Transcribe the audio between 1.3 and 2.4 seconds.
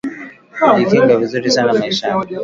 sana maishani